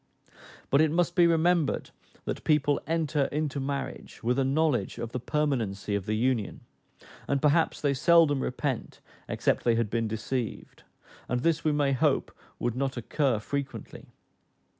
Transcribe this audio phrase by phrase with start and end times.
[0.71, 1.91] But it must be remembered
[2.25, 6.61] that people enter into marriage with a knowledge of the permanency of the union,
[7.27, 10.81] and perhaps they seldom repent, except they had been deceived;
[11.29, 14.07] and this we may hope would not occur frequently.